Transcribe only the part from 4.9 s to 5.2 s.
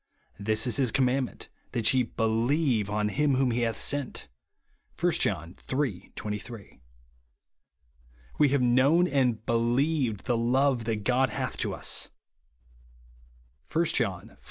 (1